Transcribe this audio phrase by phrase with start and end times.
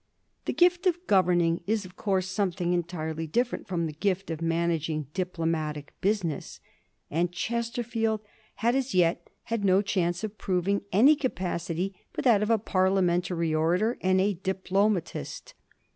[0.45, 4.41] The gift of governing is of course something entii'ely dif ferent from the gift of
[4.41, 6.59] managing diplomatic business;
[7.11, 8.21] and Chesterfield
[8.55, 13.53] had as yet had no chance of proving any capacity but that of a parliamentary
[13.53, 15.53] orator and a diplo matist.